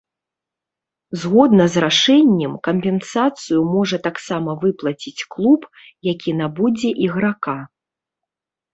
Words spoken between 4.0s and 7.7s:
таксама выплаціць клуб, які набудзе іграка.